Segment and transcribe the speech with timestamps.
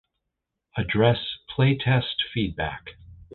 [0.79, 2.97] Address playtest feedback